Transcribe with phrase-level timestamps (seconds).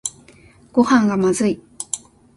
[0.73, 1.61] ごはんがまずい